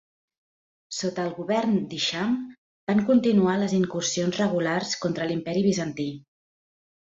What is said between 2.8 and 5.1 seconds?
van continuar les incursions regulars